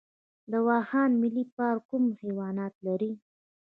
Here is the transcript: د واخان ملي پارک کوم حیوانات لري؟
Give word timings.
د 0.51 0.53
واخان 0.67 1.11
ملي 1.21 1.45
پارک 1.55 1.81
کوم 1.89 2.03
حیوانات 2.21 2.73
لري؟ 2.87 3.11